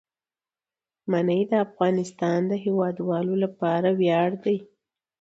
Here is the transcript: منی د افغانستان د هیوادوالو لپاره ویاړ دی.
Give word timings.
منی 1.11 1.41
د 1.51 1.53
افغانستان 1.67 2.39
د 2.47 2.53
هیوادوالو 2.65 3.33
لپاره 3.43 3.89
ویاړ 3.99 4.29
دی. 4.43 4.57